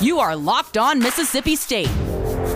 [0.00, 1.90] You are Locked On Mississippi State,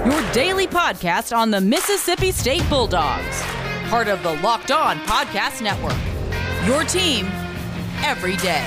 [0.06, 3.42] your daily podcast on the Mississippi State Bulldogs,
[3.90, 5.92] part of the Locked On Podcast Network.
[6.66, 7.26] Your team
[8.02, 8.64] every day.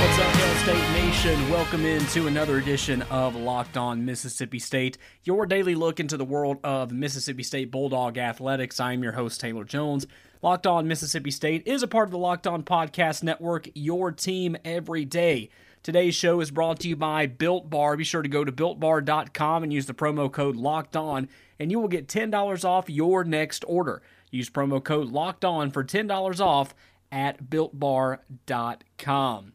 [0.00, 1.50] What's up, Hail State Nation?
[1.50, 6.58] Welcome into another edition of Locked On Mississippi State, your daily look into the world
[6.62, 8.78] of Mississippi State Bulldog athletics.
[8.78, 10.06] I'm your host, Taylor Jones.
[10.40, 14.56] Locked On Mississippi State is a part of the Locked On Podcast Network, your team
[14.64, 15.50] every day.
[15.82, 17.96] Today's show is brought to you by Built Bar.
[17.96, 21.28] Be sure to go to builtbar.com and use the promo code Locked On,
[21.58, 24.00] and you will get $10 off your next order.
[24.30, 26.72] Use promo code Locked On for $10 off
[27.10, 29.52] at builtbar.com.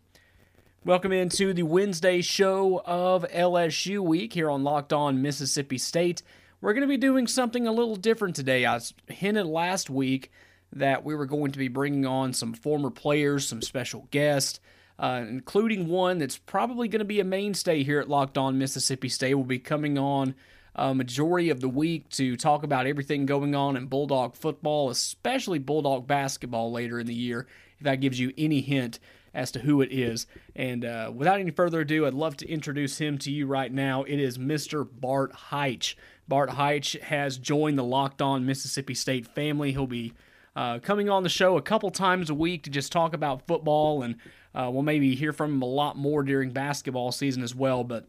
[0.84, 6.24] Welcome into the Wednesday show of LSU week here on Locked On Mississippi State.
[6.60, 8.66] We're going to be doing something a little different today.
[8.66, 10.30] I hinted last week
[10.74, 14.60] that we were going to be bringing on some former players, some special guests,
[15.00, 19.10] uh, including one that's probably going to be a mainstay here at Locked On Mississippi
[19.10, 19.36] State.
[19.36, 20.36] Will be coming on
[20.76, 25.60] a majority of the week to talk about everything going on in Bulldog football, especially
[25.60, 27.48] Bulldog basketball later in the year.
[27.78, 29.00] If that gives you any hint
[29.34, 30.28] as to who it is.
[30.56, 34.04] And uh, without any further ado, I'd love to introduce him to you right now.
[34.04, 34.88] It is Mr.
[34.90, 35.96] Bart Hyche.
[36.28, 39.72] Bart Hyche has joined the Locked On Mississippi State family.
[39.72, 40.14] He'll be
[40.56, 44.04] uh, coming on the show a couple times a week to just talk about football,
[44.04, 44.16] and
[44.54, 47.84] uh, we'll maybe hear from him a lot more during basketball season as well.
[47.84, 48.08] But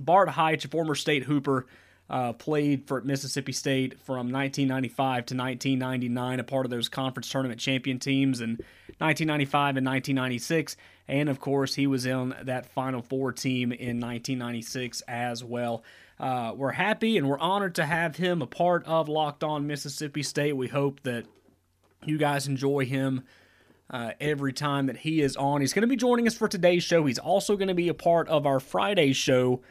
[0.00, 1.66] Bart Hyche, a former state hooper,
[2.08, 7.58] uh, played for Mississippi State from 1995 to 1999, a part of those conference tournament
[7.58, 8.50] champion teams in
[8.98, 10.76] 1995 and 1996.
[11.08, 15.82] And of course, he was in that Final Four team in 1996 as well.
[16.20, 20.22] Uh, we're happy and we're honored to have him a part of Locked On Mississippi
[20.22, 20.56] State.
[20.56, 21.24] We hope that
[22.04, 23.22] you guys enjoy him
[23.90, 25.60] uh, every time that he is on.
[25.60, 27.04] He's going to be joining us for today's show.
[27.04, 29.62] He's also going to be a part of our Friday show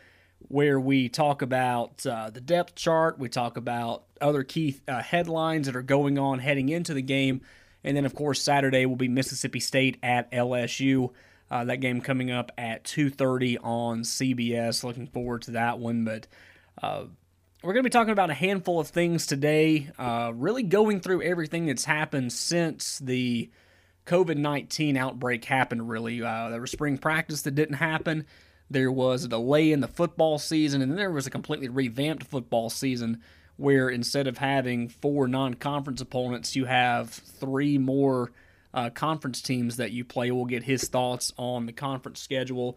[0.48, 5.68] where we talk about uh, the depth chart, we talk about other key uh, headlines
[5.68, 7.42] that are going on heading into the game,
[7.84, 11.12] and then of course Saturday will be Mississippi State at LSU.
[11.50, 14.84] Uh, that game coming up at 2:30 on CBS.
[14.84, 16.28] Looking forward to that one, but
[16.82, 17.06] uh,
[17.62, 21.22] we're going to be talking about a handful of things today, uh, really going through
[21.22, 23.52] everything that's happened since the
[24.08, 26.24] COVID 19 outbreak happened, really.
[26.24, 28.26] Uh, there was spring practice that didn't happen.
[28.72, 32.24] There was a delay in the football season, and then there was a completely revamped
[32.24, 33.22] football season
[33.58, 38.32] where instead of having four non conference opponents, you have three more
[38.74, 40.32] uh, conference teams that you play.
[40.32, 42.76] We'll get his thoughts on the conference schedule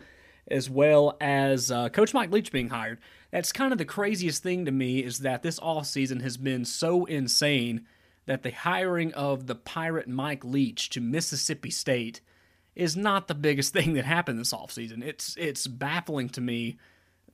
[0.48, 2.98] as well as uh, Coach Mike Leach being hired.
[3.34, 7.04] That's kind of the craziest thing to me is that this offseason has been so
[7.04, 7.84] insane
[8.26, 12.22] that the hiring of the Pirate Mike Leach to Mississippi State–
[12.74, 15.02] is not the biggest thing that happened this offseason.
[15.02, 16.78] It's it's baffling to me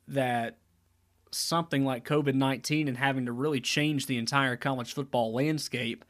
[0.09, 0.59] that
[1.33, 6.05] something like COVID-19 and having to really change the entire college football landscape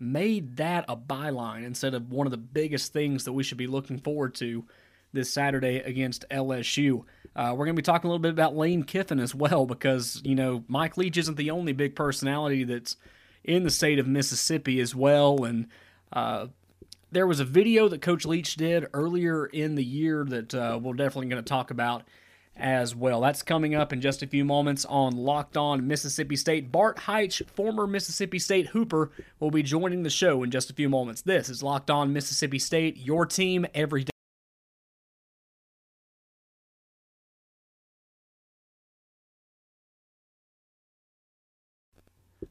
[0.00, 3.68] made that a byline instead of one of the biggest things that we should be
[3.68, 4.64] looking forward to
[5.12, 7.04] this Saturday against LSU.
[7.36, 10.20] Uh, we're going to be talking a little bit about Lane Kiffin as well because,
[10.24, 12.96] you know, Mike Leach isn't the only big personality that's
[13.42, 15.44] in the state of Mississippi as well.
[15.44, 15.66] And
[16.12, 16.46] uh,
[17.10, 20.94] there was a video that Coach Leach did earlier in the year that uh, we're
[20.94, 22.04] definitely going to talk about
[22.56, 23.20] as well.
[23.20, 26.70] That's coming up in just a few moments on Locked On Mississippi State.
[26.70, 30.88] Bart Hyche, former Mississippi State Hooper, will be joining the show in just a few
[30.88, 31.22] moments.
[31.22, 34.13] This is Locked On Mississippi State, your team every day.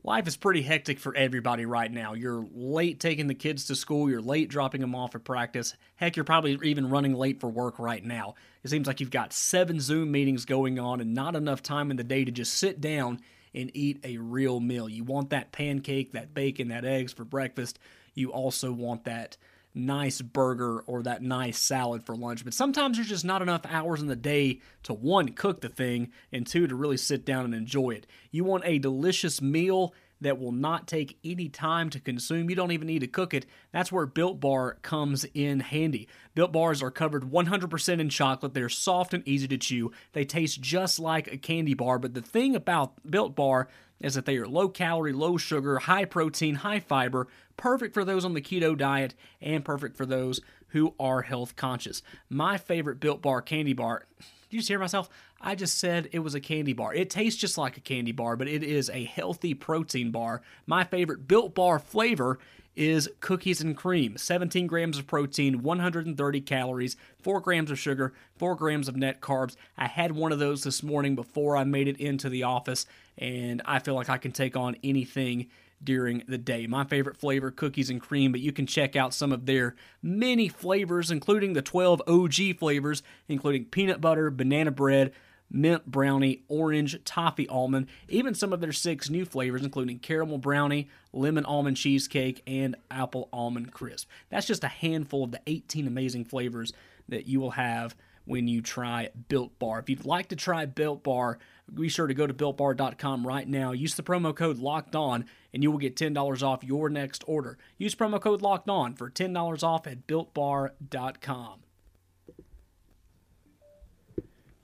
[0.03, 2.13] Life is pretty hectic for everybody right now.
[2.13, 5.75] You're late taking the kids to school, you're late dropping them off at practice.
[5.95, 8.35] Heck, you're probably even running late for work right now.
[8.63, 11.97] It seems like you've got seven Zoom meetings going on and not enough time in
[11.97, 13.21] the day to just sit down
[13.55, 14.89] and eat a real meal.
[14.89, 17.79] You want that pancake, that bacon, that eggs for breakfast.
[18.15, 19.37] You also want that
[19.75, 22.43] nice burger or that nice salad for lunch.
[22.43, 26.11] But sometimes there's just not enough hours in the day to one, cook the thing,
[26.31, 28.07] and two, to really sit down and enjoy it.
[28.31, 29.93] You want a delicious meal
[30.23, 32.49] that will not take any time to consume.
[32.49, 33.45] You don't even need to cook it.
[33.71, 36.07] That's where Built Bar comes in handy.
[36.33, 38.53] Built Bars are covered 100% in chocolate.
[38.53, 39.91] They're soft and easy to chew.
[40.13, 43.67] They taste just like a candy bar, but the thing about Built Bar
[44.03, 47.27] is that they are low calorie, low sugar, high protein, high fiber,
[47.57, 52.03] perfect for those on the keto diet, and perfect for those who are health conscious.
[52.29, 54.05] My favorite Built Bar candy bar.
[54.19, 55.09] Did you just hear myself?
[55.41, 56.93] I just said it was a candy bar.
[56.93, 60.41] It tastes just like a candy bar, but it is a healthy protein bar.
[60.65, 62.39] My favorite Built Bar flavor
[62.75, 64.17] is cookies and cream.
[64.17, 69.55] 17 grams of protein, 130 calories, 4 grams of sugar, 4 grams of net carbs.
[69.77, 72.85] I had one of those this morning before I made it into the office,
[73.17, 75.47] and I feel like I can take on anything
[75.83, 76.65] during the day.
[76.65, 80.47] My favorite flavor, cookies and cream, but you can check out some of their many
[80.47, 85.11] flavors, including the 12 OG flavors, including peanut butter, banana bread,
[85.53, 90.89] mint brownie, orange, toffee almond, even some of their six new flavors, including caramel brownie,
[91.13, 94.09] lemon almond cheesecake, and apple almond crisp.
[94.29, 96.73] That's just a handful of the 18 amazing flavors
[97.07, 97.95] that you will have
[98.25, 99.79] when you try Built Bar.
[99.79, 101.37] If you'd like to try Built Bar,
[101.73, 103.71] be sure to go to builtbar.com right now.
[103.71, 107.57] Use the promo code Locked On, and you will get $10 off your next order.
[107.77, 111.62] Use promo code Locked On for $10 off at builtbar.com.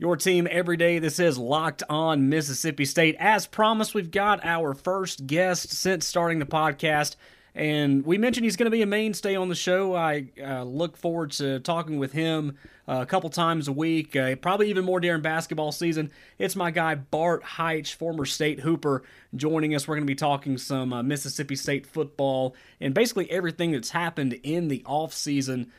[0.01, 1.00] Your team every day.
[1.00, 3.18] This is Locked On Mississippi State.
[3.19, 7.18] As promised, we've got our first guest since starting the podcast.
[7.54, 9.98] And we mentioned he's going to be a mainstay on the show.
[9.98, 12.56] I uh, look forward to talking with him
[12.88, 16.12] uh, a couple times a week, uh, probably even more during basketball season.
[16.38, 19.04] It's my guy, Bart Hyche, former state hooper,
[19.36, 19.86] joining us.
[19.86, 24.40] We're going to be talking some uh, Mississippi State football and basically everything that's happened
[24.44, 25.72] in the offseason season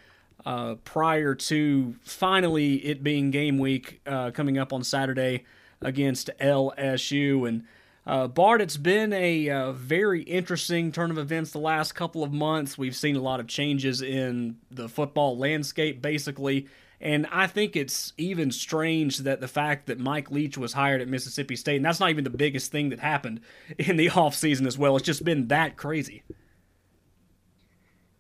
[0.46, 5.44] uh, prior to finally it being game week uh, coming up on Saturday
[5.80, 7.48] against LSU.
[7.48, 7.64] And
[8.06, 12.32] uh, Bart, it's been a uh, very interesting turn of events the last couple of
[12.32, 12.78] months.
[12.78, 16.66] We've seen a lot of changes in the football landscape, basically.
[17.02, 21.08] And I think it's even strange that the fact that Mike Leach was hired at
[21.08, 23.40] Mississippi State, and that's not even the biggest thing that happened
[23.78, 24.96] in the offseason as well.
[24.96, 26.22] It's just been that crazy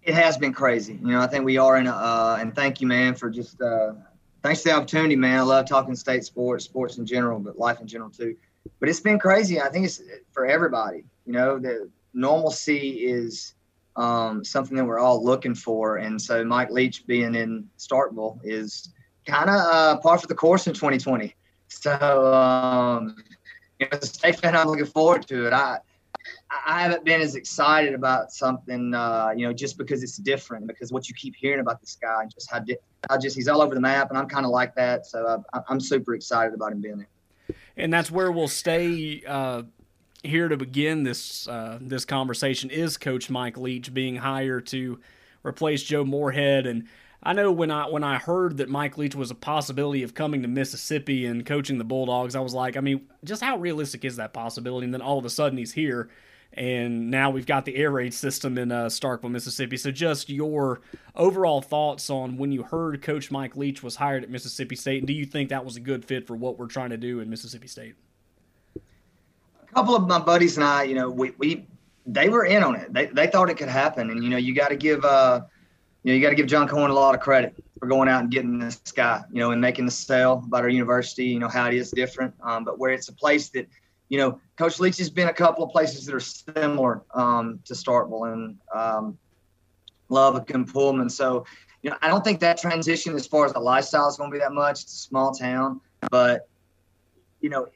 [0.02, 0.94] it has been crazy.
[0.94, 3.60] You know, I think we are in a, uh, and thank you, man, for just,
[3.60, 3.92] uh,
[4.42, 5.38] thanks for the opportunity, man.
[5.38, 8.36] I love talking state sports, sports in general, but life in general too.
[8.78, 9.60] But it's been crazy.
[9.60, 10.02] I think it's
[10.32, 11.04] for everybody.
[11.26, 13.54] You know, the normalcy is
[13.96, 15.96] um, something that we're all looking for.
[15.96, 18.90] And so Mike Leach being in Starkville is
[19.26, 21.34] kind of uh, par for the course in 2020.
[21.68, 23.16] So, um,
[23.78, 25.52] you know, as a state fan, I'm looking forward to it.
[25.52, 25.78] I,
[26.66, 30.66] I haven't been as excited about something, uh, you know, just because it's different.
[30.66, 33.62] Because what you keep hearing about this guy, just how, di- how just he's all
[33.62, 35.06] over the map, and I'm kind of like that.
[35.06, 37.56] So uh, I'm super excited about him being there.
[37.76, 39.62] And that's where we'll stay uh,
[40.24, 42.68] here to begin this uh, this conversation.
[42.70, 44.98] Is Coach Mike Leach being hired to
[45.44, 46.66] replace Joe Moorhead?
[46.66, 46.88] And
[47.22, 50.42] I know when I when I heard that Mike Leach was a possibility of coming
[50.42, 54.16] to Mississippi and coaching the Bulldogs, I was like, I mean, just how realistic is
[54.16, 54.84] that possibility?
[54.86, 56.10] And then all of a sudden he's here
[56.52, 59.76] and now we've got the air raid system in uh, Starkville, Mississippi.
[59.76, 60.80] So, just your
[61.14, 65.06] overall thoughts on when you heard Coach Mike Leach was hired at Mississippi State, and
[65.06, 67.30] do you think that was a good fit for what we're trying to do in
[67.30, 67.94] Mississippi State?
[68.76, 71.66] A couple of my buddies and I, you know, we, we
[72.06, 72.92] they were in on it.
[72.92, 75.42] They, they thought it could happen, and you know, you got to give uh,
[76.02, 78.22] you know, you got to give John Cohen a lot of credit for going out
[78.22, 81.26] and getting this guy, you know, and making the sale about our university.
[81.26, 83.68] You know how it is different, um, but where it's a place that
[84.10, 87.74] you know, Coach Leach has been a couple of places that are similar um, to
[87.74, 89.16] Starkville and um,
[90.10, 91.08] and Pullman.
[91.08, 91.46] So,
[91.82, 94.34] you know, I don't think that transition as far as the lifestyle is going to
[94.34, 94.82] be that much.
[94.82, 95.80] It's a small town,
[96.10, 96.48] but
[97.40, 97.68] you know,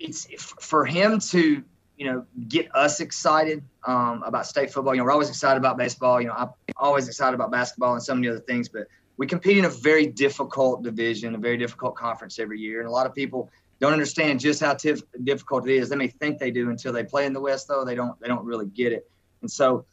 [0.00, 0.26] it's
[0.58, 1.62] for him to
[1.98, 4.94] you know get us excited um, about state football.
[4.94, 6.22] You know, we're always excited about baseball.
[6.22, 8.86] You know, I'm always excited about basketball and so many other things, but
[9.18, 12.90] we compete in a very difficult division, a very difficult conference every year, and a
[12.90, 15.88] lot of people don't understand just how tif- difficult it is.
[15.88, 18.18] They may think they do until they play in the West, though they don't.
[18.20, 19.08] They don't really get it.
[19.42, 19.84] And so,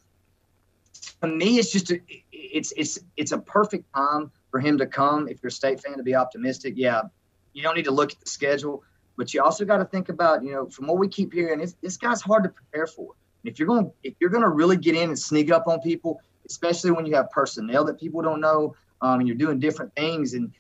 [1.22, 2.00] to me, it's just a,
[2.32, 5.28] it's it's it's a perfect time for him to come.
[5.28, 6.76] If you're a state fan, to be optimistic.
[6.78, 7.04] Yeah,
[7.54, 8.84] you don't need to look at the schedule,
[9.18, 11.98] but you also got to think about you know from what we keep hearing, this
[11.98, 13.14] guy's hard to prepare for.
[13.44, 16.22] if you're going if you're going to really get in and sneak up on people,
[16.48, 20.34] especially when you have personnel that people don't know, um, and you're doing different things,
[20.34, 20.52] and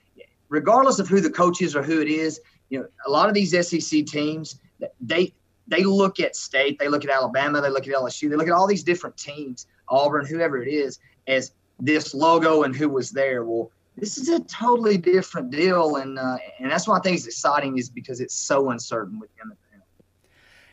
[0.49, 2.39] regardless of who the coach is or who it is,
[2.73, 4.59] you know, a lot of these SEC teams,
[4.99, 5.31] they
[5.67, 8.53] they look at state, they look at Alabama, they look at LSU, they look at
[8.53, 13.45] all these different teams, Auburn, whoever it is, as this logo and who was there.
[13.45, 17.27] Well, this is a totally different deal, and uh, and that's why I think it's
[17.27, 19.55] exciting is because it's so uncertain with him.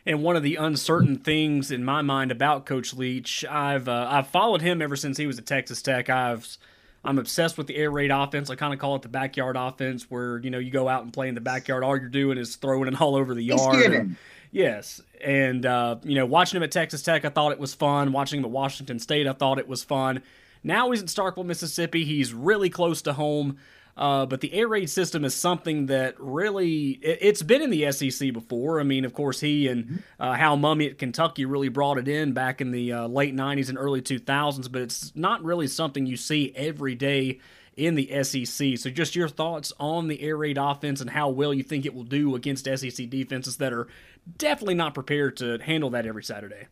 [0.07, 4.29] And one of the uncertain things in my mind about Coach Leach, I've uh, I've
[4.29, 6.09] followed him ever since he was at Texas Tech.
[6.09, 6.57] I've
[7.03, 8.51] I'm obsessed with the air raid offense.
[8.51, 11.13] I kind of call it the backyard offense, where you know you go out and
[11.13, 11.83] play in the backyard.
[11.83, 13.93] All you're doing is throwing it all over the yard.
[13.93, 14.17] And,
[14.51, 18.13] yes, and uh, you know, watching him at Texas Tech, I thought it was fun.
[18.13, 20.23] Watching him at Washington State, I thought it was fun.
[20.63, 22.05] Now he's in Starkville, Mississippi.
[22.05, 23.57] He's really close to home.
[24.01, 27.93] Uh, but the air raid system is something that really it, has been in the
[27.93, 28.81] SEC before.
[28.81, 29.97] I mean, of course, he and mm-hmm.
[30.19, 33.69] uh, Hal Mumme at Kentucky really brought it in back in the uh, late '90s
[33.69, 34.73] and early 2000s.
[34.73, 37.41] But it's not really something you see every day
[37.77, 38.79] in the SEC.
[38.79, 41.93] So, just your thoughts on the air raid offense and how well you think it
[41.93, 43.87] will do against SEC defenses that are
[44.39, 46.69] definitely not prepared to handle that every Saturday.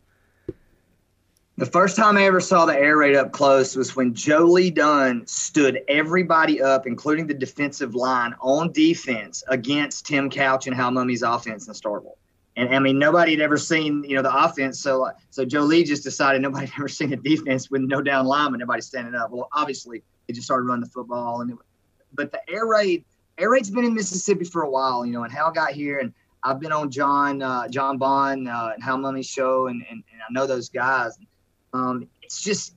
[1.59, 4.71] The first time I ever saw the air raid up close was when Joe Lee
[4.71, 10.91] Dunn stood everybody up, including the defensive line, on defense against Tim Couch and Hal
[10.91, 12.15] Mumme's offense in Starkville.
[12.55, 14.79] And I mean, nobody had ever seen, you know, the offense.
[14.79, 18.25] So, so Joe Lee just decided nobody had ever seen a defense with no down
[18.25, 19.29] lineman, nobody standing up.
[19.29, 21.41] Well, obviously, they just started running the football.
[21.41, 21.57] And it,
[22.13, 23.03] but the air raid,
[23.37, 25.25] air raid's been in Mississippi for a while, you know.
[25.25, 28.97] And Hal got here, and I've been on John uh, John Bond uh, and Hal
[28.97, 31.17] Mumme's show, and, and, and I know those guys.
[31.73, 32.75] Um, it's just,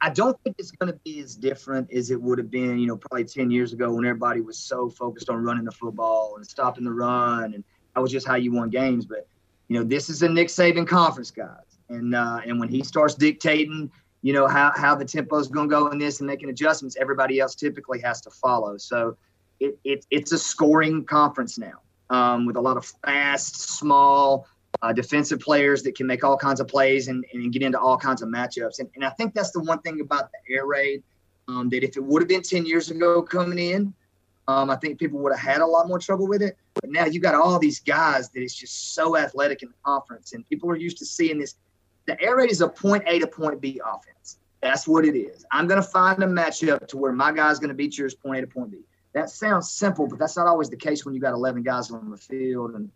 [0.00, 2.86] I don't think it's going to be as different as it would have been, you
[2.86, 6.46] know, probably 10 years ago when everybody was so focused on running the football and
[6.46, 7.54] stopping the run.
[7.54, 9.06] And that was just how you won games.
[9.06, 9.26] But,
[9.68, 11.78] you know, this is a Nick Saban conference, guys.
[11.88, 13.90] And, uh, and when he starts dictating,
[14.22, 16.96] you know, how, how the tempo is going to go in this and making adjustments,
[17.00, 18.76] everybody else typically has to follow.
[18.76, 19.16] So
[19.60, 24.46] it, it, it's a scoring conference now um, with a lot of fast, small,
[24.82, 27.96] uh, defensive players that can make all kinds of plays and, and get into all
[27.96, 28.78] kinds of matchups.
[28.78, 31.02] And, and I think that's the one thing about the air raid
[31.48, 33.94] um, that if it would have been 10 years ago coming in,
[34.48, 36.56] um, I think people would have had a lot more trouble with it.
[36.74, 40.32] But now you got all these guys that is just so athletic in the conference,
[40.32, 41.56] and people are used to seeing this.
[42.06, 44.38] The air raid is a point A to point B offense.
[44.60, 45.44] That's what it is.
[45.50, 48.38] I'm going to find a matchup to where my guy's going to beat yours point
[48.38, 48.78] A to point B.
[49.12, 52.10] That sounds simple, but that's not always the case when you got 11 guys on
[52.10, 52.90] the field and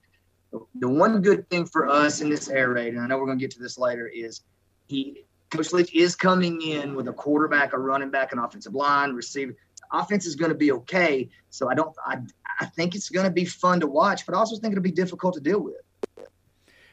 [0.52, 3.38] the one good thing for us in this air raid, and I know we're going
[3.38, 4.42] to get to this later, is
[4.86, 9.12] he Coach Leach is coming in with a quarterback, a running back, an offensive line,
[9.12, 9.54] receiver.
[9.92, 11.28] Offense is going to be okay.
[11.50, 11.94] So I don't.
[12.06, 12.18] I
[12.60, 14.92] I think it's going to be fun to watch, but I also think it'll be
[14.92, 15.74] difficult to deal with.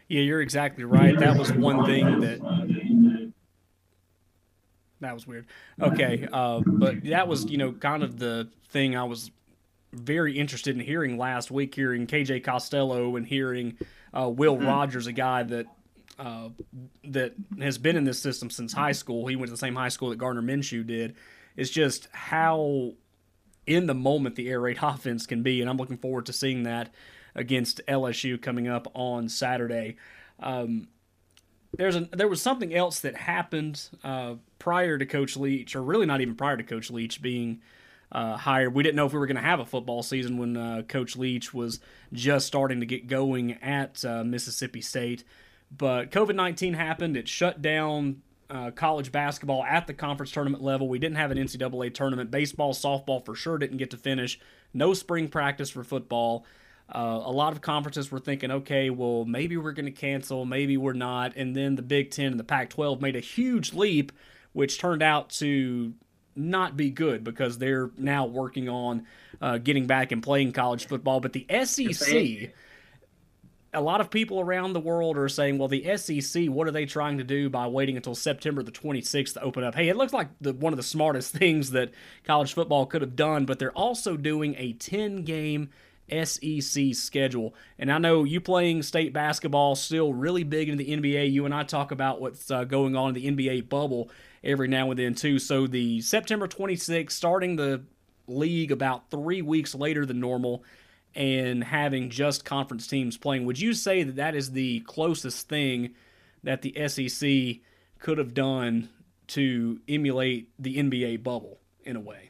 [0.07, 1.17] Yeah, you're exactly right.
[1.19, 3.33] That was one thing that
[5.01, 5.45] that was weird.
[5.79, 9.29] Okay, uh, but that was you know kind of the thing I was
[9.93, 13.77] very interested in hearing last week, hearing KJ Costello and hearing
[14.13, 14.67] uh, Will mm-hmm.
[14.67, 15.67] Rogers, a guy that
[16.19, 16.49] uh,
[17.03, 19.27] that has been in this system since high school.
[19.27, 21.15] He went to the same high school that Gardner Minshew did.
[21.55, 22.93] It's just how
[23.65, 26.63] in the moment the air raid offense can be, and I'm looking forward to seeing
[26.63, 26.93] that
[27.35, 29.97] against LSU coming up on Saturday.
[30.39, 30.87] Um,
[31.77, 36.05] there's a, there was something else that happened uh, prior to Coach Leach, or really
[36.05, 37.61] not even prior to Coach Leach being
[38.11, 38.73] uh, hired.
[38.73, 41.15] We didn't know if we were going to have a football season when uh, Coach
[41.15, 41.79] Leach was
[42.13, 45.23] just starting to get going at uh, Mississippi State.
[45.75, 47.17] But COVID 19 happened.
[47.17, 50.87] It shut down uh, college basketball at the conference tournament level.
[50.87, 52.31] We didn't have an NCAA tournament.
[52.31, 54.39] Baseball, softball for sure didn't get to finish.
[54.73, 56.45] No spring practice for football.
[56.93, 60.77] Uh, a lot of conferences were thinking, okay, well, maybe we're going to cancel, maybe
[60.77, 61.35] we're not.
[61.35, 64.13] And then the Big Ten and the Pac 12 made a huge leap,
[64.53, 65.93] which turned out to
[66.37, 69.05] not be good because they're now working on
[69.41, 71.19] uh, getting back and playing college football.
[71.19, 72.53] But the SEC,
[73.73, 76.85] a lot of people around the world are saying, well, the SEC, what are they
[76.85, 79.75] trying to do by waiting until September the 26th to open up?
[79.75, 81.91] Hey, it looks like the, one of the smartest things that
[82.23, 85.69] college football could have done, but they're also doing a 10 game
[86.09, 87.53] SEC schedule.
[87.77, 91.31] And I know you playing state basketball still really big in the NBA.
[91.31, 94.09] You and I talk about what's uh, going on in the NBA bubble
[94.47, 95.37] every now and then too.
[95.37, 97.83] So the September 26th, starting the
[98.27, 100.63] league about three weeks later than normal,
[101.15, 103.45] and having just conference teams playing.
[103.45, 105.91] Would you say that that is the closest thing
[106.43, 107.61] that the SEC
[107.99, 108.89] could have done
[109.27, 112.29] to emulate the NBA bubble in a way?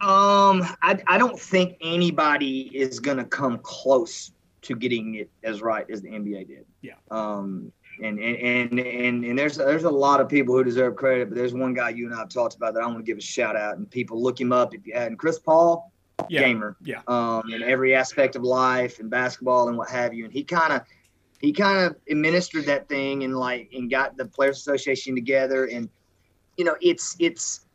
[0.00, 4.32] Um, I, I don't think anybody is going to come close
[4.62, 6.66] to getting it as right as the NBA did.
[6.80, 6.94] Yeah.
[7.10, 11.36] Um, and and and and there's there's a lot of people who deserve credit, but
[11.36, 13.22] there's one guy you and I have talked about that I want to give a
[13.22, 15.18] shout out, and people look him up if you hadn't.
[15.18, 15.92] Chris Paul,
[16.28, 16.40] yeah.
[16.40, 20.32] gamer, yeah, um, in every aspect of life and basketball and what have you, and
[20.32, 20.82] he kind of
[21.40, 25.88] he kind of administered that thing and like and got the players association together, and
[26.56, 27.66] you know it's it's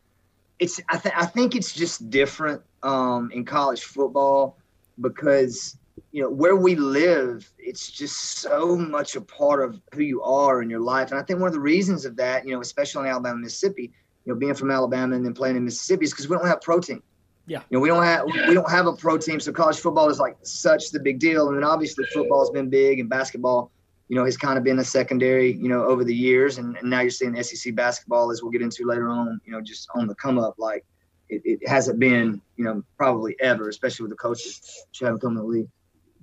[0.59, 4.57] it's I, th- I think it's just different um, in college football
[5.01, 5.77] because
[6.15, 10.61] you know where we live it's just so much a part of who you are
[10.61, 13.01] in your life and i think one of the reasons of that you know especially
[13.01, 13.91] in alabama mississippi
[14.23, 16.61] you know being from alabama and then playing in mississippi is because we don't have
[16.61, 17.03] protein
[17.47, 20.07] yeah you know we don't have we don't have a pro team so college football
[20.09, 23.69] is like such the big deal and then obviously football has been big and basketball
[24.07, 26.59] you know, has kind of been a secondary, you know, over the years.
[26.59, 29.61] And, and now you're seeing SEC basketball, as we'll get into later on, you know,
[29.61, 30.53] just on the come up.
[30.59, 30.85] Like
[31.29, 35.31] it, it hasn't been, you know, probably ever, especially with the coaches who haven't come
[35.31, 35.67] in the league.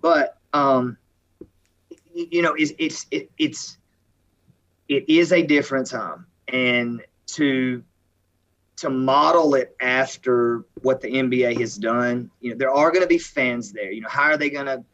[0.02, 0.98] But, um,
[2.14, 3.78] you know, it's, it's, it, it's,
[4.88, 6.26] it is a different time.
[6.48, 7.82] And to,
[8.76, 13.08] to model it after what the NBA has done, you know, there are going to
[13.08, 13.90] be fans there.
[13.90, 14.84] You know, how are they going to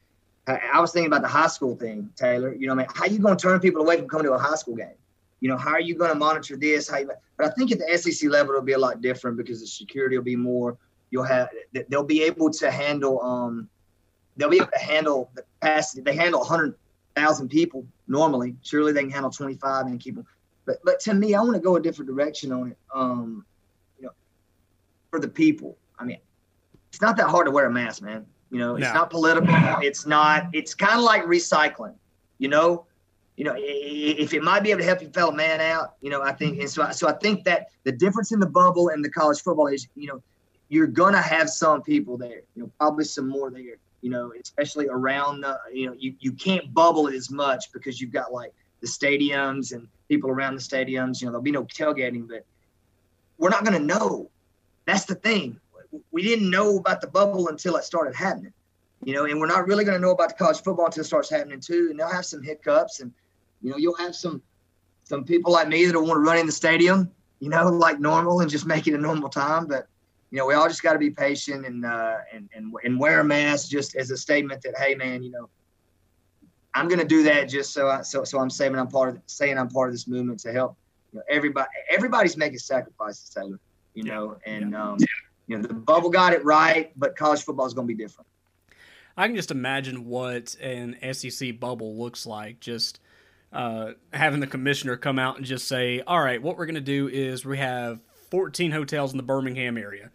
[0.48, 2.54] I was thinking about the high school thing, Taylor.
[2.54, 4.32] You know, I mean, how are you going to turn people away from coming to
[4.32, 4.94] a high school game?
[5.40, 6.88] You know, how are you going to monitor this?
[6.88, 9.60] How you, but I think at the SEC level, it'll be a lot different because
[9.60, 10.76] the security will be more.
[11.10, 11.48] You'll have
[11.88, 13.68] they'll be able to handle um
[14.38, 16.00] they'll be able to handle the capacity.
[16.00, 18.54] They handle 100,000 people normally.
[18.62, 20.26] Surely they can handle 25 and keep them.
[20.64, 22.78] But but to me, I want to go a different direction on it.
[22.94, 23.44] Um,
[23.98, 24.12] you know,
[25.10, 25.76] for the people.
[25.98, 26.18] I mean,
[26.90, 28.26] it's not that hard to wear a mask, man.
[28.50, 28.94] You know, it's no.
[28.94, 29.48] not political.
[29.82, 30.48] It's not.
[30.52, 31.94] It's kind of like recycling.
[32.38, 32.86] You know,
[33.36, 36.22] you know, if it might be able to help your fellow man out, you know,
[36.22, 36.60] I think.
[36.60, 39.68] And so, so I think that the difference in the bubble and the college football
[39.68, 40.22] is, you know,
[40.68, 42.42] you're gonna have some people there.
[42.54, 43.78] You know, probably some more there.
[44.00, 45.58] You know, especially around the.
[45.72, 49.88] You know, you you can't bubble as much because you've got like the stadiums and
[50.08, 51.20] people around the stadiums.
[51.20, 52.44] You know, there'll be no tailgating, but
[53.38, 54.30] we're not gonna know.
[54.86, 55.60] That's the thing
[56.10, 58.52] we didn't know about the bubble until it started happening,
[59.04, 61.06] you know, and we're not really going to know about the college football until it
[61.06, 61.88] starts happening too.
[61.90, 63.12] And they'll have some hiccups, and
[63.62, 64.42] you know, you'll have some
[65.04, 68.40] some people like me that'll want to run in the stadium, you know, like normal
[68.40, 69.66] and just make it a normal time.
[69.66, 69.88] But
[70.30, 73.20] you know, we all just got to be patient and uh, and and and wear
[73.20, 75.48] a mask just as a statement that, hey, man, you know,
[76.74, 79.22] I'm going to do that just so I, so so I'm saying I'm part of
[79.26, 80.76] saying I'm part of this movement to help.
[81.12, 83.58] You know, everybody everybody's making sacrifices, Taylor.
[83.94, 84.98] You know, and um,
[85.46, 88.28] you know, the bubble got it right, but college football is going to be different.
[89.16, 92.60] I can just imagine what an SEC bubble looks like.
[92.60, 93.00] Just
[93.52, 96.80] uh, having the commissioner come out and just say, "All right, what we're going to
[96.82, 97.98] do is we have
[98.30, 100.10] 14 hotels in the Birmingham area.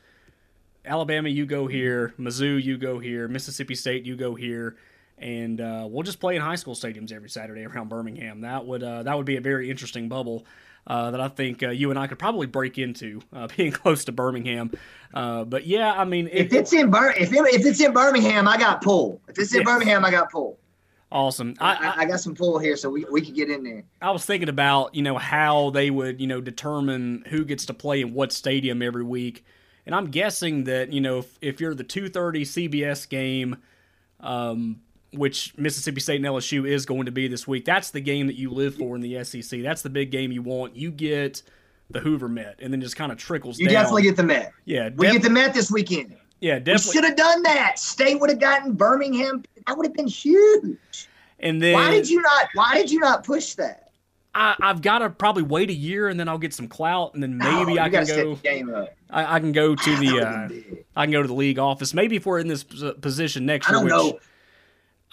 [0.86, 2.14] Alabama, you go here.
[2.20, 3.28] Mizzou, you go here.
[3.28, 4.76] Mississippi State, you go here."
[5.18, 8.42] And uh, we'll just play in high school stadiums every Saturday around Birmingham.
[8.42, 10.46] That would uh, that would be a very interesting bubble
[10.88, 14.06] uh, that I think uh, you and I could probably break into, uh, being close
[14.06, 14.72] to Birmingham.
[15.14, 18.48] Uh, but yeah, I mean, if it's in Bir- if, it, if it's in Birmingham,
[18.48, 19.22] I got pull.
[19.28, 19.66] If it's in yes.
[19.66, 20.58] Birmingham, I got pull.
[21.14, 21.54] Awesome.
[21.60, 23.84] I, I, I, got some pull here, so we, we could get in there.
[24.02, 27.74] I was thinking about you know how they would you know determine who gets to
[27.76, 29.46] play in what stadium every week,
[29.86, 33.58] and I'm guessing that you know if, if you're the 2:30 CBS game.
[34.20, 37.66] Um, which Mississippi State and LSU is going to be this week.
[37.66, 39.62] That's the game that you live for in the SEC.
[39.62, 40.76] That's the big game you want.
[40.76, 41.44] You get
[41.92, 43.74] the Hoover Met, and then just kind of trickles you down.
[43.74, 44.54] You definitely get the Met.
[44.66, 46.16] Yeah, we get the Met this weekend.
[46.44, 46.90] Yeah, definitely.
[46.90, 47.80] We should have done that.
[47.80, 49.46] State would have gotten Birmingham.
[49.66, 51.08] That would have been huge.
[51.40, 52.50] And then why did you not?
[52.54, 53.92] Why did you not push that?
[54.36, 57.24] I, have got to probably wait a year and then I'll get some clout and
[57.24, 58.38] then maybe oh, I can go.
[59.10, 61.94] I, I, can go to the uh, I can go to the league office.
[61.94, 64.20] Maybe if we're in this position next year, which know.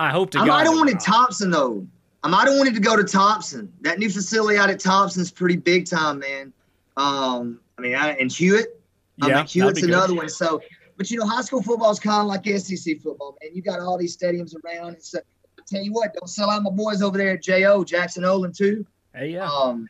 [0.00, 0.40] I hope to.
[0.40, 1.86] I might have wanted Thompson though.
[2.24, 3.72] I might have wanted to go to Thompson.
[3.82, 6.52] That new facility out at Thompson's pretty big time, man.
[6.96, 8.80] Um, I mean, I, and Hewitt.
[9.18, 10.28] Yeah, I mean, Hewitt's another one.
[10.28, 10.60] So,
[11.00, 13.52] but you know, high school football is kind of like SEC football, man.
[13.54, 14.96] You got all these stadiums around.
[14.96, 15.18] And so,
[15.58, 18.52] I tell you what, don't sell out my boys over there at Jo Jackson Olin
[18.52, 18.84] too.
[19.14, 19.48] Hey, yeah.
[19.48, 19.88] Um,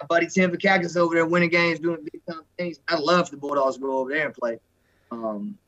[0.00, 2.78] my buddy Tim Vakakis over there winning games, doing big time things.
[2.86, 4.60] I'd love for the Bulldogs to go over there and play.
[5.10, 5.58] Um,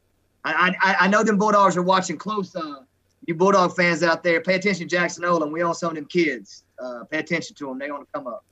[0.44, 2.54] I, I, I know them Bulldogs are watching close.
[2.54, 2.84] Uh,
[3.26, 5.50] you Bulldog fans out there, pay attention to Jackson Olin.
[5.50, 6.62] We own some of them kids.
[6.78, 7.80] Uh, pay attention to them.
[7.80, 8.44] They're going to come up.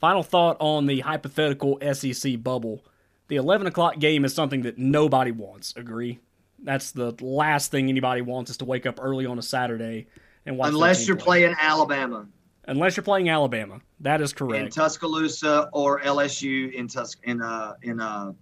[0.00, 2.82] Final thought on the hypothetical SEC bubble.
[3.28, 5.74] The 11 o'clock game is something that nobody wants.
[5.76, 6.18] Agree?
[6.62, 10.06] That's the last thing anybody wants is to wake up early on a Saturday
[10.46, 10.68] and watch.
[10.68, 11.42] Unless you're play.
[11.42, 12.26] playing Alabama.
[12.66, 14.64] Unless you're playing Alabama, that is correct.
[14.64, 18.32] In Tuscaloosa or LSU in Tus in uh in uh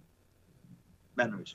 [1.15, 1.53] Baton Rouge.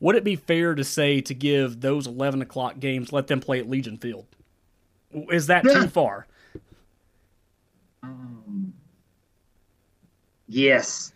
[0.00, 3.60] Would it be fair to say to give those 11 o'clock games, let them play
[3.60, 4.26] at Legion Field?
[5.30, 6.26] Is that too far?
[8.02, 8.72] Um,
[10.46, 11.12] yes,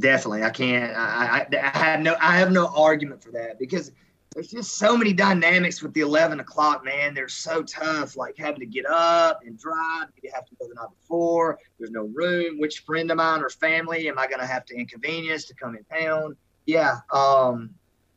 [0.00, 0.42] definitely.
[0.42, 0.96] I can't.
[0.96, 2.16] I, I, I have no.
[2.20, 3.92] I have no argument for that because
[4.34, 6.84] there's just so many dynamics with the 11 o'clock.
[6.84, 8.16] Man, they're so tough.
[8.16, 10.08] Like having to get up and drive.
[10.22, 11.58] You have to go the night before.
[11.78, 12.58] There's no room.
[12.58, 15.76] Which friend of mine or family am I going to have to inconvenience to come
[15.76, 16.36] in town?
[16.66, 16.98] Yeah.
[17.12, 17.74] Um,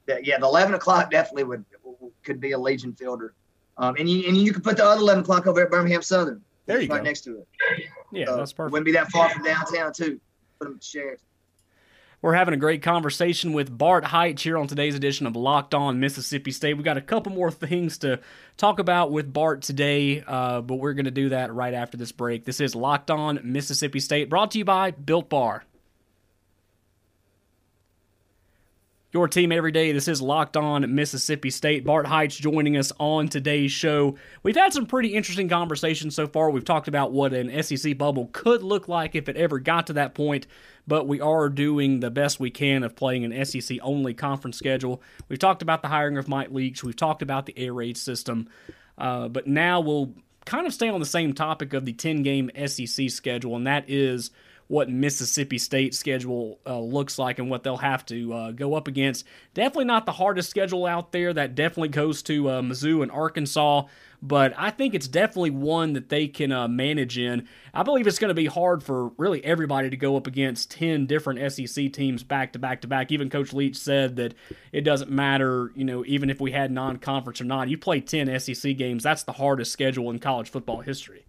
[0.08, 1.65] yeah, the eleven o'clock definitely would
[2.24, 3.34] could be a Legion fielder,
[3.78, 6.41] um, and you and you could put the other eleven o'clock over at Birmingham Southern.
[6.65, 7.04] There you right go.
[7.04, 7.48] next to it.
[8.12, 8.74] Yeah, that's perfect.
[8.74, 10.19] Wouldn't be that far from downtown too.
[10.60, 11.19] Put them shares.
[12.24, 16.00] We're having a great conversation with Bart Hyche here on today's edition of Locked On
[16.00, 16.76] Mississippi State.
[16.76, 18.22] We've got a couple more things to
[18.56, 22.14] talk about with Bart today, uh, but we're going to do that right after this
[22.14, 22.46] break.
[22.46, 25.66] This is Locked On Mississippi State, brought to you by Built Bar.
[29.13, 29.91] Your team every day.
[29.91, 31.86] This is Locked On Mississippi State.
[31.86, 34.15] Bart Hyche joining us on today's show.
[34.41, 36.49] We've had some pretty interesting conversations so far.
[36.49, 39.93] We've talked about what an SEC bubble could look like if it ever got to
[39.93, 40.47] that point,
[40.88, 44.99] but we are doing the best we can of playing an SEC only conference schedule.
[45.30, 48.49] We've talked about the hiring of Mike Leach, we've talked about the air raid system,
[48.97, 50.12] uh, but now we'll
[50.45, 53.88] kind of stay on the same topic of the 10 game SEC schedule, and that
[53.88, 54.32] is
[54.74, 58.88] what Mississippi State schedule uh, looks like and what they'll have to uh, go up
[58.88, 59.24] against.
[59.54, 61.32] Definitely not the hardest schedule out there.
[61.32, 63.84] That definitely goes to uh, Mizzou and Arkansas,
[64.20, 67.48] but I think it's definitely one that they can uh, manage in.
[67.72, 71.06] I believe it's going to be hard for really everybody to go up against 10
[71.06, 73.12] different SEC teams back to back to back.
[73.12, 74.34] Even Coach Leach said that
[74.72, 78.02] it doesn't matter, you know, even if we had non conference or not, you play
[78.02, 81.26] 10 SEC games, that's the hardest schedule in college football history.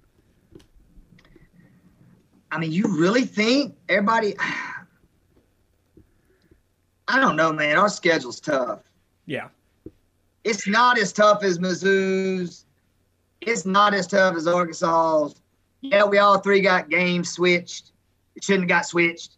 [2.55, 4.37] I mean, you really think everybody?
[7.09, 7.77] I don't know, man.
[7.77, 8.81] Our schedule's tough.
[9.27, 9.49] Yeah.
[10.45, 12.64] It's not as tough as Mizzou's.
[13.40, 15.35] It's not as tough as Arkansas's.
[15.81, 17.90] Yeah, we all three got games switched.
[18.37, 19.37] It shouldn't have got switched.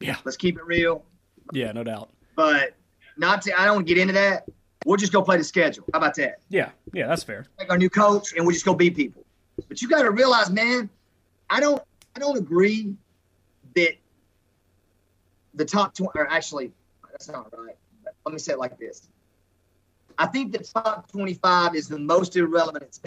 [0.00, 0.16] Yeah.
[0.24, 1.04] Let's keep it real.
[1.52, 2.10] Yeah, no doubt.
[2.34, 2.74] But
[3.18, 4.48] not to, I don't get into that.
[4.86, 5.84] We'll just go play the schedule.
[5.92, 6.40] How about that?
[6.48, 7.44] Yeah, yeah, that's fair.
[7.58, 9.24] Like our new coach, and we'll just go beat people.
[9.68, 10.90] But you got to realize, man,
[11.48, 11.82] I don't
[12.16, 12.94] I don't agree
[13.74, 13.94] that
[15.54, 16.72] the top 20, or actually,
[17.10, 17.76] that's not right.
[18.24, 19.08] Let me say it like this.
[20.18, 23.00] I think the top 25 is the most irrelevant.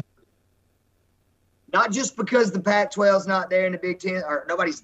[1.73, 4.83] Not just because the Pac-12 is not there in the Big Ten, or nobody's.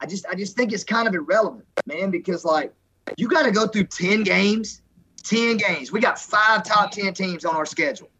[0.00, 2.72] I just, I just think it's kind of irrelevant, man, because like
[3.16, 4.82] you got to go through 10 games,
[5.24, 5.90] 10 games.
[5.90, 8.10] We got five top 10 teams on our schedule.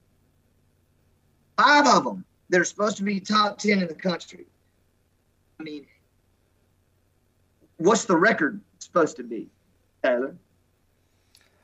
[1.57, 4.47] Five of them that are supposed to be top 10 in the country.
[5.59, 5.87] I mean,
[7.79, 9.49] what's the record supposed to be,
[10.03, 10.35] Taylor?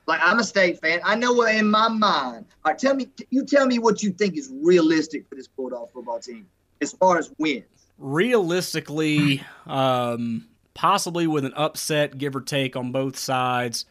[0.07, 1.01] Like I'm a state fan.
[1.05, 2.47] I know what in my mind.
[2.65, 5.91] All right, tell me, you tell me what you think is realistic for this Bulldog
[5.93, 6.47] football team
[6.81, 7.65] as far as wins.
[7.99, 13.87] Realistically, um, possibly with an upset, give or take on both sides,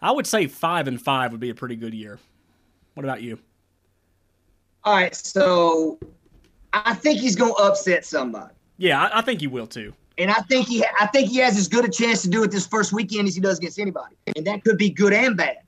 [0.00, 2.20] I would say five and five would be a pretty good year.
[2.94, 3.38] What about you?
[4.84, 5.98] All right, so
[6.72, 8.54] I think he's going to upset somebody.
[8.78, 9.92] Yeah, I, I think he will too.
[10.16, 12.50] And I think he, I think he has as good a chance to do it
[12.50, 15.58] this first weekend as he does against anybody, and that could be good and bad,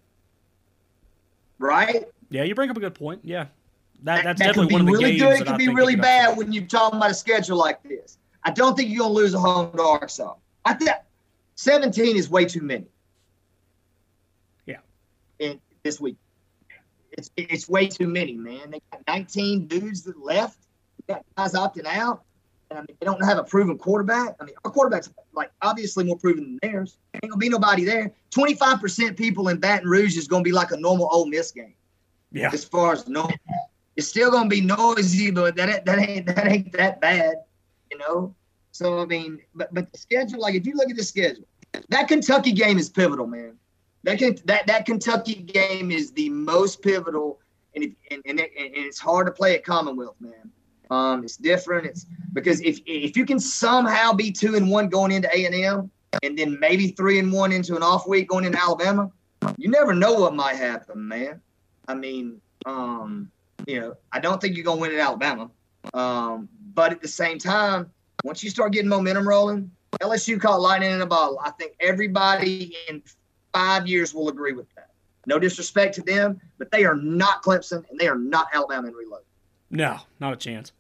[1.58, 2.08] right?
[2.30, 3.20] Yeah, you bring up a good point.
[3.22, 3.46] Yeah,
[4.02, 5.40] that, that's that definitely one of the really games good.
[5.42, 8.18] It could be really bad when you're talking about a schedule like this.
[8.42, 10.34] I don't think you're gonna lose a home to Arkansas.
[10.64, 10.90] I think
[11.56, 12.86] 17 is way too many.
[14.66, 14.78] Yeah.
[15.38, 16.16] In this week,
[17.12, 18.70] it's it's way too many, man.
[18.70, 20.58] They got 19 dudes that left.
[21.06, 22.22] They got guys opting out.
[22.70, 24.36] And I mean, they don't have a proven quarterback.
[24.40, 26.98] I mean, our quarterback's like obviously more proven than theirs.
[27.14, 28.12] Ain't gonna be nobody there.
[28.30, 31.74] 25% people in Baton Rouge is gonna be like a normal Ole Miss game
[32.30, 33.28] Yeah, as far as no,
[33.96, 37.34] it's still gonna be noisy, but that ain't, that ain't that ain't that bad,
[37.90, 38.34] you know.
[38.70, 41.44] So I mean, but but the schedule, like if you look at the schedule,
[41.88, 43.56] that Kentucky game is pivotal, man.
[44.04, 47.40] That can, that that Kentucky game is the most pivotal,
[47.74, 50.50] and it, and and, it, and it's hard to play at Commonwealth, man.
[50.90, 51.86] Um, it's different.
[51.86, 55.54] It's because if if you can somehow be two and one going into A and
[55.54, 55.90] M,
[56.22, 59.10] and then maybe three and one into an off week going into Alabama,
[59.56, 61.40] you never know what might happen, man.
[61.86, 63.30] I mean, um,
[63.66, 65.50] you know, I don't think you're gonna win at Alabama.
[65.94, 67.90] Um, but at the same time,
[68.24, 71.40] once you start getting momentum rolling, LSU caught lightning in a bottle.
[71.42, 73.02] I think everybody in
[73.52, 74.90] five years will agree with that.
[75.26, 78.94] No disrespect to them, but they are not Clemson and they are not Alabama in
[78.94, 79.22] reload.
[79.70, 80.72] no, not a chance.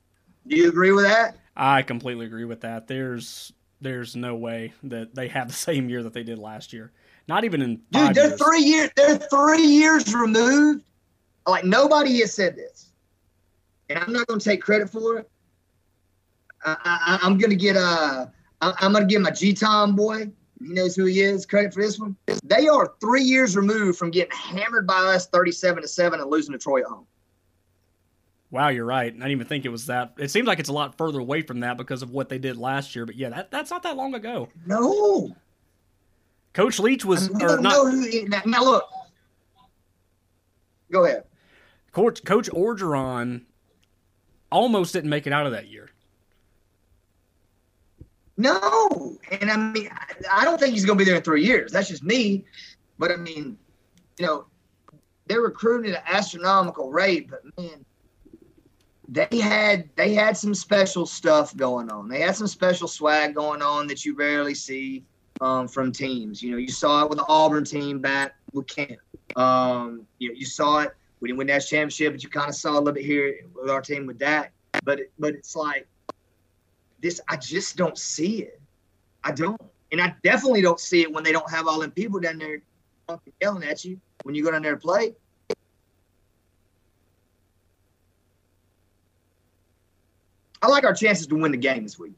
[0.50, 1.36] Do you agree with that?
[1.56, 2.88] I completely agree with that.
[2.88, 6.92] There's there's no way that they have the same year that they did last year.
[7.28, 8.42] Not even in Dude, they're years.
[8.42, 8.90] three years.
[8.96, 10.84] They're three years removed.
[11.46, 12.92] Like nobody has said this,
[13.88, 15.30] and I'm not going to take credit for it.
[16.64, 18.26] I, I, I'm going to get uh,
[18.60, 20.30] I, am going to give my G Tom boy.
[20.58, 21.46] He knows who he is.
[21.46, 22.16] Credit for this one.
[22.44, 26.52] They are three years removed from getting hammered by us, 37 to seven, and losing
[26.52, 27.06] to Troy at home.
[28.50, 29.06] Wow, you're right.
[29.06, 30.14] I didn't even think it was that.
[30.18, 32.56] It seems like it's a lot further away from that because of what they did
[32.56, 33.06] last year.
[33.06, 34.48] But yeah, that, that's not that long ago.
[34.66, 35.36] No,
[36.52, 37.92] Coach Leach was, mean, or not.
[38.04, 38.88] He, now, look.
[40.90, 41.24] Go ahead.
[41.92, 43.42] Coach, Coach Orgeron
[44.50, 45.90] almost didn't make it out of that year.
[48.36, 49.90] No, and, and I mean,
[50.32, 51.70] I don't think he's going to be there in three years.
[51.70, 52.44] That's just me.
[52.98, 53.56] But I mean,
[54.18, 54.46] you know,
[55.26, 57.84] they're recruiting at an astronomical rate, but man,
[59.10, 62.08] they had they had some special stuff going on.
[62.08, 65.04] They had some special swag going on that you rarely see
[65.40, 66.40] um, from teams.
[66.42, 68.98] You know, you saw it with the Auburn team back with Kent.
[69.34, 70.92] Um, you know, you saw it.
[71.18, 73.68] We didn't win that championship, but you kind of saw a little bit here with
[73.68, 74.52] our team with that.
[74.84, 75.88] But but it's like
[77.02, 77.20] this.
[77.28, 78.60] I just don't see it.
[79.24, 82.20] I don't, and I definitely don't see it when they don't have all them people
[82.20, 82.62] down there
[83.42, 85.14] yelling at you when you go down there to play.
[90.62, 92.16] I like our chances to win the game this week.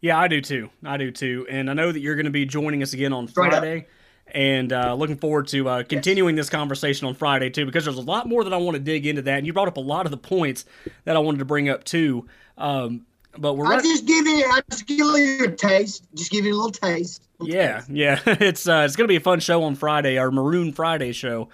[0.00, 0.70] Yeah, I do too.
[0.84, 1.46] I do too.
[1.50, 3.86] And I know that you're going to be joining us again on Friday.
[4.32, 6.46] And uh, looking forward to uh, continuing yes.
[6.46, 9.06] this conversation on Friday too, because there's a lot more that I want to dig
[9.06, 9.38] into that.
[9.38, 10.66] And you brought up a lot of the points
[11.04, 12.26] that I wanted to bring up too.
[12.58, 13.06] Um,
[13.38, 16.54] but we're I just give you, I just give you a taste, just give you
[16.54, 17.22] a little taste.
[17.38, 17.90] Little yeah, taste.
[17.90, 18.20] yeah.
[18.40, 21.48] It's uh, it's gonna be a fun show on Friday, our Maroon Friday show.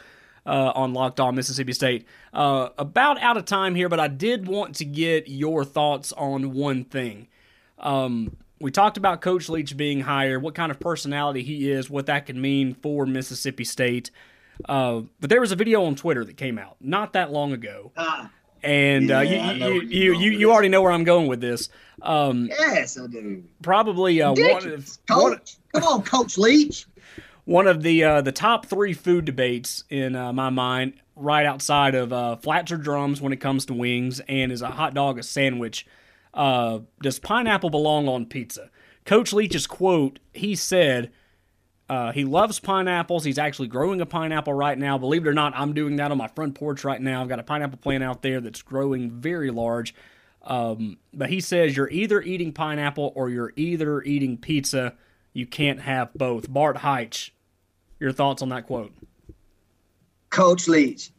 [0.46, 2.06] Uh, on Locked On Mississippi State.
[2.32, 6.52] Uh, about out of time here, but I did want to get your thoughts on
[6.52, 7.28] one thing.
[7.78, 12.06] Um, we talked about Coach Leach being hired, what kind of personality he is, what
[12.06, 14.10] that could mean for Mississippi State.
[14.68, 17.92] Uh, but there was a video on Twitter that came out not that long ago.
[17.96, 18.30] Ah,
[18.62, 21.68] and uh, Yeah, you, you, you, you, you already know where I'm going with this.
[22.02, 23.44] Um, yes, I do.
[23.62, 25.40] probably uh, one, of, one,
[25.72, 26.86] come on, Coach Leach.
[27.44, 31.94] One of the uh, the top three food debates in uh, my mind, right outside
[31.94, 35.18] of uh, flats or drums when it comes to wings, and is a hot dog
[35.18, 35.86] a sandwich.
[36.32, 38.70] Uh, does pineapple belong on pizza?
[39.04, 41.12] Coach Leach's quote: He said.
[41.86, 43.24] Uh, he loves pineapples.
[43.24, 44.96] He's actually growing a pineapple right now.
[44.96, 47.20] Believe it or not, I'm doing that on my front porch right now.
[47.20, 49.94] I've got a pineapple plant out there that's growing very large.
[50.44, 54.94] Um, but he says you're either eating pineapple or you're either eating pizza.
[55.34, 56.48] You can't have both.
[56.48, 57.30] Bart Hyche,
[57.98, 58.92] your thoughts on that quote?
[60.30, 61.10] Coach Leach,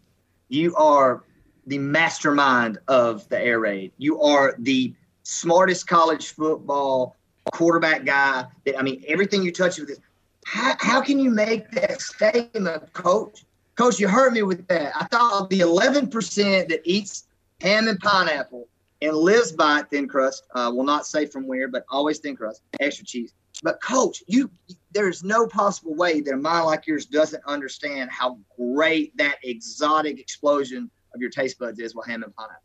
[0.49, 1.23] you are
[1.67, 3.91] the mastermind of the air raid.
[3.97, 7.15] You are the smartest college football
[7.53, 8.45] quarterback guy.
[8.65, 9.99] That I mean, everything you touch with this.
[10.45, 13.45] How, how can you make that statement, Coach?
[13.75, 14.95] Coach, you hurt me with that.
[14.95, 17.25] I thought the 11% that eats
[17.61, 18.67] ham and pineapple
[19.01, 22.61] and lives by thin crust, uh, will not say from where, but always thin crust,
[22.79, 23.33] extra cheese.
[23.63, 24.49] But coach, you
[24.91, 30.19] there's no possible way that a mind like yours doesn't understand how great that exotic
[30.19, 32.61] explosion of your taste buds is with ham and pineapple.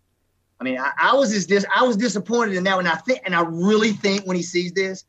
[0.60, 3.20] I mean, I, I was just dis- I was disappointed in that when I think,
[3.24, 5.04] and I really think when he sees this,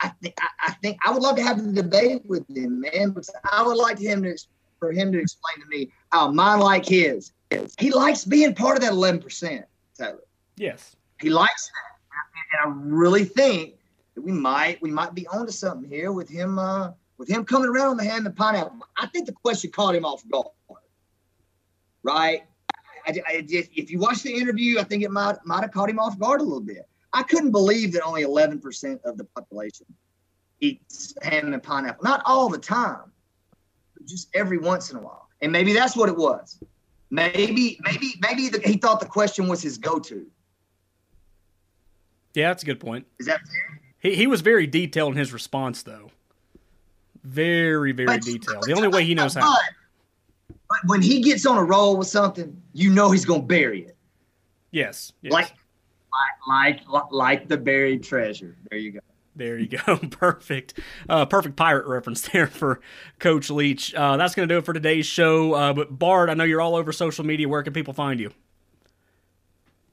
[0.00, 3.10] I think I, I think I would love to have the debate with him, man.
[3.10, 4.36] Because I would like him to
[4.78, 7.74] for him to explain to me how a mind like his is.
[7.78, 9.64] He likes being part of that eleven percent,
[9.98, 10.18] Taylor.
[10.56, 10.94] Yes.
[11.20, 13.74] He likes that, and I really think
[14.16, 17.88] we might we might be onto something here with him uh, with him coming around
[17.88, 18.78] on the ham and pineapple.
[18.96, 20.46] I think the question caught him off guard,
[22.02, 22.42] right?
[23.06, 25.90] I, I just, if you watch the interview, I think it might might have caught
[25.90, 26.88] him off guard a little bit.
[27.12, 29.86] I couldn't believe that only 11% of the population
[30.60, 32.02] eats ham and pineapple.
[32.02, 33.12] Not all the time,
[33.96, 35.28] but just every once in a while.
[35.40, 36.58] And maybe that's what it was.
[37.10, 40.26] Maybe, maybe, maybe the, he thought the question was his go-to.
[42.34, 43.06] Yeah, that's a good point.
[43.20, 43.80] Is that fair?
[44.04, 46.12] He, he was very detailed in his response, though.
[47.24, 48.62] Very, very But- detailed.
[48.64, 49.52] The only way he knows how.
[49.52, 53.96] But, when he gets on a roll with something, you know he's gonna bury it,
[54.72, 55.12] Yes.
[55.22, 55.32] yes.
[55.32, 55.52] like,
[56.48, 58.56] like, like, like the buried treasure.
[58.70, 59.00] There you go.
[59.36, 59.96] There you go.
[60.10, 60.78] perfect.
[61.08, 62.80] Uh, perfect pirate reference there for
[63.18, 63.94] Coach Leach.
[63.94, 65.52] Uh, that's going to do it for today's show.
[65.54, 67.48] Uh, but Bart, I know you're all over social media.
[67.48, 68.30] Where can people find you?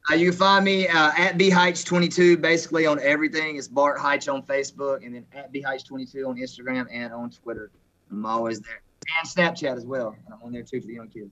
[0.09, 3.57] Uh, you can find me uh, at B Heights 22, basically on everything.
[3.57, 7.29] It's Bart Hyche on Facebook, and then at B Heights 22 on Instagram and on
[7.29, 7.71] Twitter.
[8.09, 8.81] I'm always there,
[9.19, 10.15] and Snapchat as well.
[10.27, 11.31] I'm on there too for the young kids.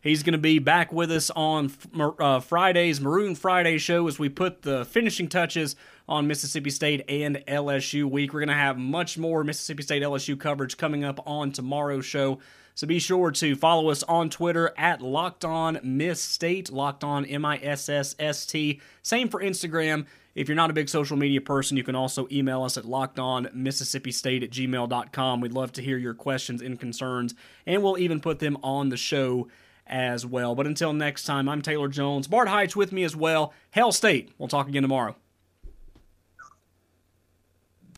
[0.00, 4.28] He's going to be back with us on uh, Friday's Maroon Friday show as we
[4.28, 5.74] put the finishing touches
[6.08, 8.32] on Mississippi State and LSU week.
[8.32, 12.38] We're going to have much more Mississippi State LSU coverage coming up on tomorrow's show.
[12.78, 17.24] So be sure to follow us on Twitter at Locked On Miss State, Locked On
[17.24, 18.80] M I S S S T.
[19.02, 20.06] Same for Instagram.
[20.36, 24.44] If you're not a big social media person, you can also email us at lockedonmississippistate
[24.44, 25.40] at gmail.com.
[25.40, 27.34] We'd love to hear your questions and concerns,
[27.66, 29.48] and we'll even put them on the show
[29.84, 30.54] as well.
[30.54, 32.28] But until next time, I'm Taylor Jones.
[32.28, 33.52] Bart Hyche with me as well.
[33.72, 34.30] Hail State.
[34.38, 35.16] We'll talk again tomorrow.